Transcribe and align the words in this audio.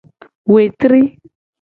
Wetri. 0.53 1.01